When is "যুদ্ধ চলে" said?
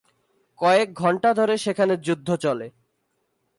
1.97-2.67